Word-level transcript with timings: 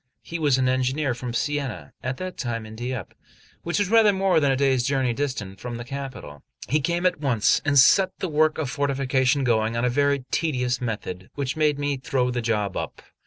He 0.23 0.39
was 0.39 0.57
an 0.57 0.67
engineer 0.67 1.13
from 1.13 1.31
Siena, 1.35 1.93
at 2.01 2.17
that 2.17 2.35
time 2.35 2.65
in 2.65 2.75
Dieppe, 2.75 3.13
which 3.61 3.79
is 3.79 3.91
rather 3.91 4.11
more 4.11 4.39
than 4.39 4.51
a 4.51 4.55
day's 4.55 4.83
journey 4.83 5.13
distant 5.13 5.59
from 5.59 5.75
the 5.77 5.83
capital. 5.83 6.41
He 6.67 6.79
came 6.81 7.05
at 7.05 7.19
once, 7.19 7.61
and 7.63 7.77
set 7.77 8.09
the 8.17 8.27
work 8.27 8.57
of 8.57 8.67
fortification 8.67 9.43
going 9.43 9.77
on 9.77 9.85
a 9.85 9.89
very 9.91 10.25
tedious 10.31 10.81
method, 10.81 11.29
which 11.35 11.55
made 11.55 11.77
me 11.77 11.97
throw 11.97 12.31
the 12.31 12.41
job 12.41 12.75
up. 12.75 13.03